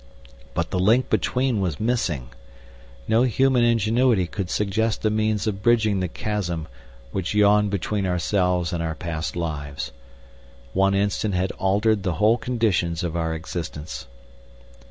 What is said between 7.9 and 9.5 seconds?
ourselves and our past